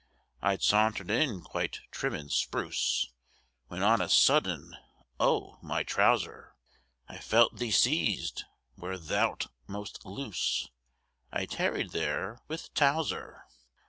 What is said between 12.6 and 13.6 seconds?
Towser.